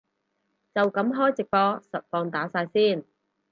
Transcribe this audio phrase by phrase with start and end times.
[0.73, 3.05] 就噉開直播實況打晒先